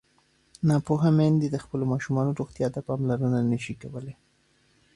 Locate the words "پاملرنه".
2.87-3.39